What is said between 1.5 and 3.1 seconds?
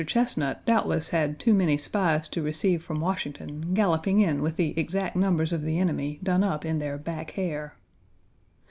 many spies to receive from